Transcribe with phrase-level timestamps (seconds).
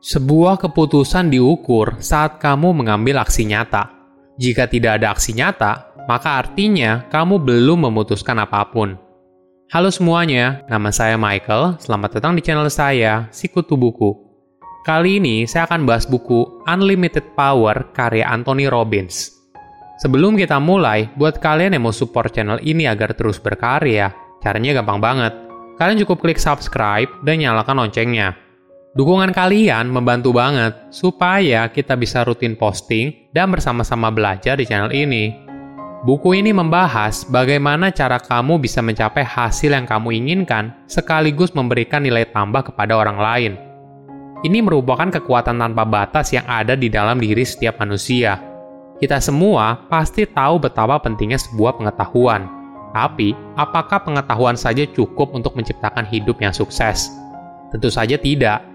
[0.00, 3.92] Sebuah keputusan diukur saat kamu mengambil aksi nyata.
[4.40, 8.96] Jika tidak ada aksi nyata, maka artinya kamu belum memutuskan apa pun.
[9.68, 11.76] Halo semuanya, nama saya Michael.
[11.84, 14.16] Selamat datang di channel saya, Sikutu Buku.
[14.88, 19.36] Kali ini saya akan bahas buku Unlimited Power karya Anthony Robbins.
[20.00, 24.96] Sebelum kita mulai, buat kalian yang mau support channel ini agar terus berkarya, caranya gampang
[24.96, 25.36] banget.
[25.76, 28.48] Kalian cukup klik subscribe dan nyalakan loncengnya
[28.90, 35.30] Dukungan kalian membantu banget supaya kita bisa rutin posting dan bersama-sama belajar di channel ini.
[36.02, 42.26] Buku ini membahas bagaimana cara kamu bisa mencapai hasil yang kamu inginkan sekaligus memberikan nilai
[42.34, 43.52] tambah kepada orang lain.
[44.42, 48.42] Ini merupakan kekuatan tanpa batas yang ada di dalam diri setiap manusia.
[48.98, 52.50] Kita semua pasti tahu betapa pentingnya sebuah pengetahuan.
[52.90, 57.06] Tapi, apakah pengetahuan saja cukup untuk menciptakan hidup yang sukses?
[57.70, 58.69] Tentu saja tidak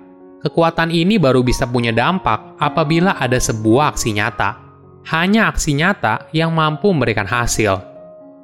[0.45, 4.61] Kekuatan ini baru bisa punya dampak apabila ada sebuah aksi nyata.
[5.09, 7.81] Hanya aksi nyata yang mampu memberikan hasil.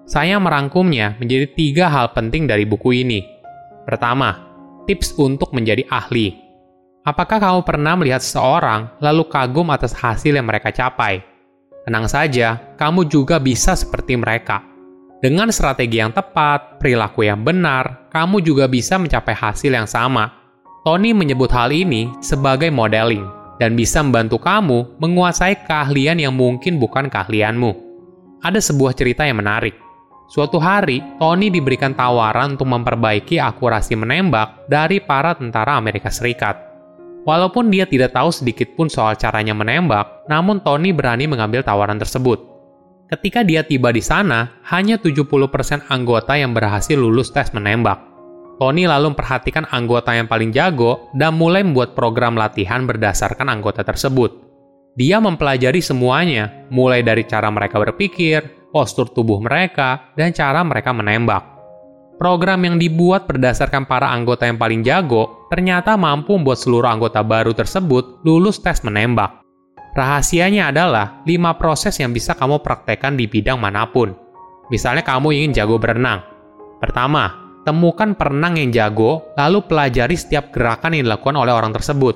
[0.10, 3.22] Saya merangkumnya menjadi tiga hal penting dari buku ini.
[3.86, 4.34] Pertama,
[4.90, 6.34] tips untuk menjadi ahli.
[7.06, 11.22] Apakah kamu pernah melihat seseorang lalu kagum atas hasil yang mereka capai?
[11.86, 14.66] Tenang saja, kamu juga bisa seperti mereka.
[15.22, 20.41] Dengan strategi yang tepat, perilaku yang benar, kamu juga bisa mencapai hasil yang sama
[20.82, 23.22] Tony menyebut hal ini sebagai modeling
[23.62, 27.70] dan bisa membantu kamu menguasai keahlian yang mungkin bukan keahlianmu.
[28.42, 29.78] Ada sebuah cerita yang menarik.
[30.26, 36.58] Suatu hari, Tony diberikan tawaran untuk memperbaiki akurasi menembak dari para tentara Amerika Serikat.
[37.30, 42.42] Walaupun dia tidak tahu sedikit pun soal caranya menembak, namun Tony berani mengambil tawaran tersebut.
[43.06, 45.30] Ketika dia tiba di sana, hanya 70%
[45.94, 48.11] anggota yang berhasil lulus tes menembak.
[48.62, 54.38] Tony lalu memperhatikan anggota yang paling jago dan mulai membuat program latihan berdasarkan anggota tersebut.
[54.94, 61.42] Dia mempelajari semuanya, mulai dari cara mereka berpikir, postur tubuh mereka, dan cara mereka menembak.
[62.22, 67.58] Program yang dibuat berdasarkan para anggota yang paling jago ternyata mampu membuat seluruh anggota baru
[67.58, 69.42] tersebut lulus tes menembak.
[69.98, 74.14] Rahasianya adalah 5 proses yang bisa kamu praktekkan di bidang mana pun.
[74.70, 76.22] Misalnya kamu ingin jago berenang.
[76.78, 82.16] Pertama, temukan perenang yang jago, lalu pelajari setiap gerakan yang dilakukan oleh orang tersebut.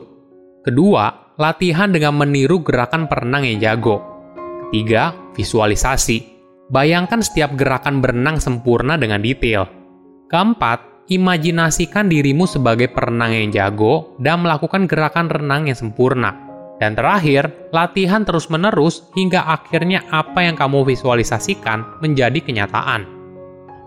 [0.66, 4.02] Kedua, latihan dengan meniru gerakan perenang yang jago.
[4.70, 6.34] Ketiga, visualisasi.
[6.74, 9.70] Bayangkan setiap gerakan berenang sempurna dengan detail.
[10.34, 16.34] Keempat, imajinasikan dirimu sebagai perenang yang jago dan melakukan gerakan renang yang sempurna.
[16.82, 23.08] Dan terakhir, latihan terus-menerus hingga akhirnya apa yang kamu visualisasikan menjadi kenyataan.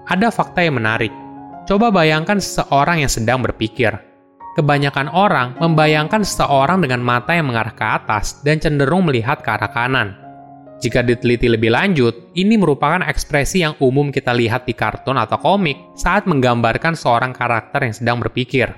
[0.08, 1.12] Ada fakta yang menarik
[1.68, 3.92] Coba bayangkan seseorang yang sedang berpikir.
[4.56, 9.68] Kebanyakan orang membayangkan seseorang dengan mata yang mengarah ke atas dan cenderung melihat ke arah
[9.68, 10.16] kanan.
[10.80, 15.76] Jika diteliti lebih lanjut, ini merupakan ekspresi yang umum kita lihat di kartun atau komik
[15.92, 18.72] saat menggambarkan seorang karakter yang sedang berpikir.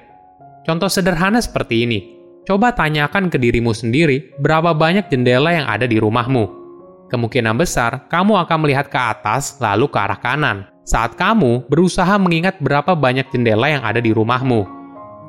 [0.66, 2.00] Contoh sederhana seperti ini.
[2.42, 6.58] Coba tanyakan ke dirimu sendiri berapa banyak jendela yang ada di rumahmu.
[7.06, 12.58] Kemungkinan besar kamu akan melihat ke atas lalu ke arah kanan saat kamu berusaha mengingat
[12.58, 14.66] berapa banyak jendela yang ada di rumahmu.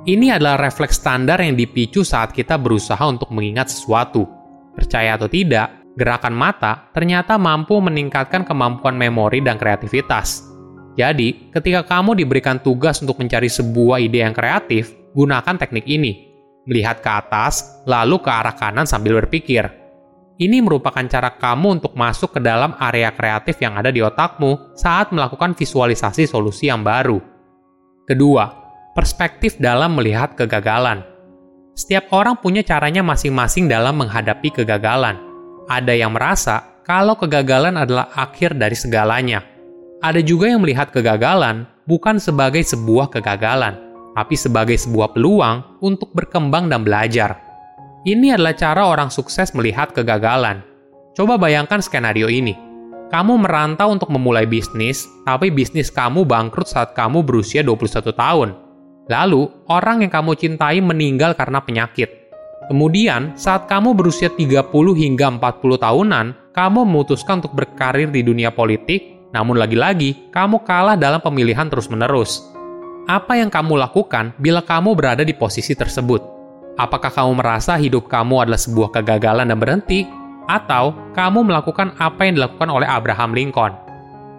[0.01, 4.25] Ini adalah refleks standar yang dipicu saat kita berusaha untuk mengingat sesuatu.
[4.73, 10.47] Percaya atau tidak, gerakan mata ternyata mampu meningkatkan kemampuan memori dan kreativitas.
[10.97, 16.33] Jadi, ketika kamu diberikan tugas untuk mencari sebuah ide yang kreatif, gunakan teknik ini.
[16.67, 19.80] Melihat ke atas, lalu ke arah kanan sambil berpikir,
[20.41, 25.13] ini merupakan cara kamu untuk masuk ke dalam area kreatif yang ada di otakmu saat
[25.13, 27.21] melakukan visualisasi solusi yang baru.
[28.09, 28.49] Kedua,
[28.97, 31.05] perspektif dalam melihat kegagalan.
[31.77, 35.21] Setiap orang punya caranya masing-masing dalam menghadapi kegagalan.
[35.69, 39.45] Ada yang merasa kalau kegagalan adalah akhir dari segalanya.
[40.01, 43.77] Ada juga yang melihat kegagalan bukan sebagai sebuah kegagalan,
[44.17, 47.50] tapi sebagai sebuah peluang untuk berkembang dan belajar.
[48.01, 50.65] Ini adalah cara orang sukses melihat kegagalan.
[51.13, 52.57] Coba bayangkan skenario ini.
[53.13, 58.49] Kamu merantau untuk memulai bisnis, tapi bisnis kamu bangkrut saat kamu berusia 21 tahun.
[59.05, 62.09] Lalu, orang yang kamu cintai meninggal karena penyakit.
[62.73, 66.25] Kemudian, saat kamu berusia 30 hingga 40 tahunan,
[66.57, 72.49] kamu memutuskan untuk berkarir di dunia politik, namun lagi-lagi, kamu kalah dalam pemilihan terus-menerus.
[73.05, 76.40] Apa yang kamu lakukan bila kamu berada di posisi tersebut?
[76.79, 80.07] Apakah kamu merasa hidup kamu adalah sebuah kegagalan dan berhenti?
[80.47, 83.75] Atau kamu melakukan apa yang dilakukan oleh Abraham Lincoln?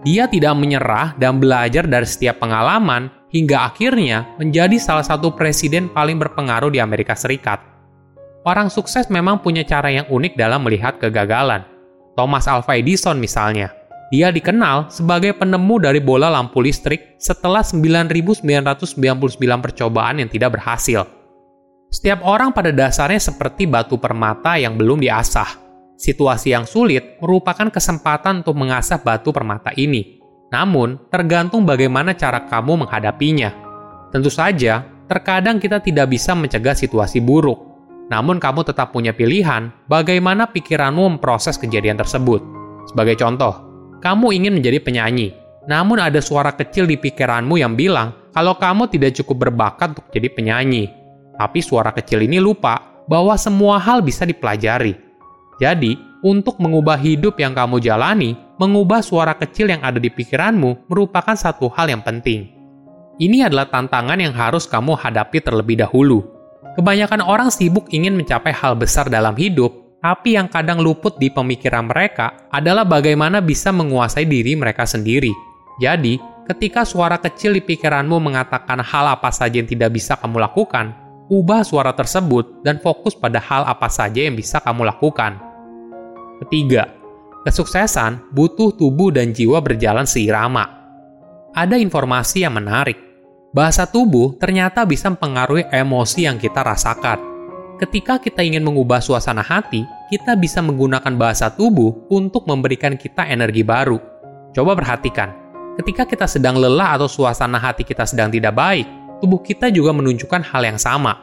[0.02, 6.18] Dia tidak menyerah dan belajar dari setiap pengalaman hingga akhirnya menjadi salah satu presiden paling
[6.18, 7.62] berpengaruh di Amerika Serikat.
[8.42, 11.62] Orang sukses memang punya cara yang unik dalam melihat kegagalan.
[12.18, 13.70] Thomas Alva Edison misalnya.
[14.12, 18.44] Dia dikenal sebagai penemu dari bola lampu listrik setelah 9.999
[19.64, 21.21] percobaan yang tidak berhasil.
[21.92, 25.60] Setiap orang pada dasarnya seperti batu permata yang belum diasah.
[25.92, 30.16] Situasi yang sulit merupakan kesempatan untuk mengasah batu permata ini.
[30.48, 33.52] Namun, tergantung bagaimana cara kamu menghadapinya.
[34.08, 37.60] Tentu saja, terkadang kita tidak bisa mencegah situasi buruk.
[38.08, 42.40] Namun kamu tetap punya pilihan bagaimana pikiranmu memproses kejadian tersebut.
[42.88, 43.52] Sebagai contoh,
[44.00, 45.36] kamu ingin menjadi penyanyi,
[45.68, 50.28] namun ada suara kecil di pikiranmu yang bilang kalau kamu tidak cukup berbakat untuk jadi
[50.32, 51.01] penyanyi.
[51.36, 54.94] Tapi suara kecil ini lupa bahwa semua hal bisa dipelajari.
[55.58, 61.34] Jadi, untuk mengubah hidup yang kamu jalani, mengubah suara kecil yang ada di pikiranmu merupakan
[61.34, 62.46] satu hal yang penting.
[63.18, 66.22] Ini adalah tantangan yang harus kamu hadapi terlebih dahulu.
[66.78, 71.90] Kebanyakan orang sibuk ingin mencapai hal besar dalam hidup, tapi yang kadang luput di pemikiran
[71.90, 75.30] mereka adalah bagaimana bisa menguasai diri mereka sendiri.
[75.82, 81.01] Jadi, ketika suara kecil di pikiranmu mengatakan hal apa saja yang tidak bisa kamu lakukan,
[81.32, 85.40] ubah suara tersebut dan fokus pada hal apa saja yang bisa kamu lakukan.
[86.44, 86.92] Ketiga,
[87.48, 90.68] kesuksesan butuh tubuh dan jiwa berjalan seirama.
[91.56, 93.00] Ada informasi yang menarik.
[93.56, 97.32] Bahasa tubuh ternyata bisa mempengaruhi emosi yang kita rasakan
[97.82, 103.66] ketika kita ingin mengubah suasana hati, kita bisa menggunakan bahasa tubuh untuk memberikan kita energi
[103.66, 103.98] baru.
[104.54, 105.34] Coba perhatikan,
[105.82, 108.86] ketika kita sedang lelah atau suasana hati kita sedang tidak baik,
[109.22, 111.14] tubuh kita juga menunjukkan hal yang sama.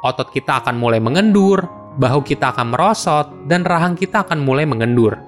[0.00, 1.68] Otot kita akan mulai mengendur,
[2.00, 5.20] bahu kita akan merosot, dan rahang kita akan mulai mengendur.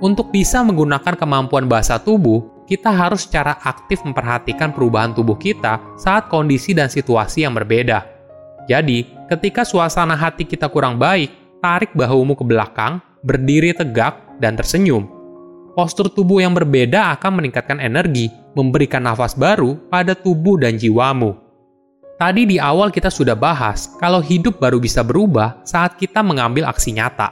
[0.00, 6.32] Untuk bisa menggunakan kemampuan bahasa tubuh, kita harus secara aktif memperhatikan perubahan tubuh kita saat
[6.32, 8.04] kondisi dan situasi yang berbeda.
[8.68, 15.04] Jadi, Ketika suasana hati kita kurang baik, tarik bahumu ke belakang, berdiri tegak, dan tersenyum.
[15.76, 21.36] Postur tubuh yang berbeda akan meningkatkan energi, memberikan nafas baru pada tubuh dan jiwamu.
[22.18, 26.90] Tadi di awal kita sudah bahas kalau hidup baru bisa berubah saat kita mengambil aksi
[26.90, 27.30] nyata.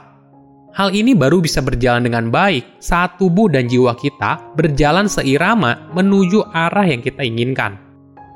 [0.71, 6.39] Hal ini baru bisa berjalan dengan baik saat tubuh dan jiwa kita berjalan seirama menuju
[6.55, 7.75] arah yang kita inginkan.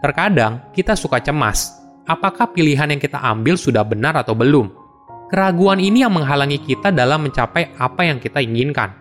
[0.03, 1.71] Terkadang kita suka cemas
[2.03, 4.67] apakah pilihan yang kita ambil sudah benar atau belum.
[5.31, 8.91] Keraguan ini yang menghalangi kita dalam mencapai apa yang kita inginkan.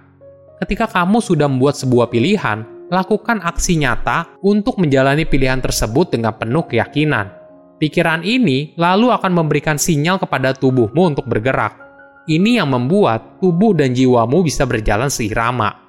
[0.63, 2.63] Ketika kamu sudah membuat sebuah pilihan,
[2.95, 7.40] lakukan aksi nyata untuk menjalani pilihan tersebut dengan penuh keyakinan.
[7.81, 11.81] Pikiran ini lalu akan memberikan sinyal kepada tubuhmu untuk bergerak.
[12.29, 15.81] Ini yang membuat tubuh dan jiwamu bisa berjalan seirama.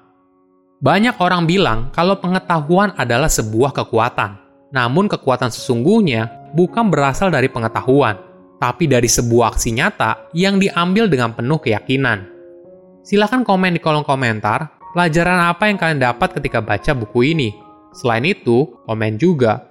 [0.80, 4.40] Banyak orang bilang kalau pengetahuan adalah sebuah kekuatan,
[4.72, 8.16] namun kekuatan sesungguhnya bukan berasal dari pengetahuan,
[8.56, 12.24] tapi dari sebuah aksi nyata yang diambil dengan penuh keyakinan.
[13.04, 17.52] Silahkan komen di kolom komentar pelajaran apa yang kalian dapat ketika baca buku ini.
[17.92, 19.71] Selain itu, komen juga